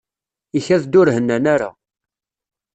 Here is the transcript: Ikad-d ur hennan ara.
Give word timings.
Ikad-d 0.57 0.93
ur 0.99 1.07
hennan 1.15 1.45
ara. 1.53 1.69